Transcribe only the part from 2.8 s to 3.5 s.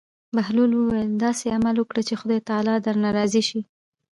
درنه راضي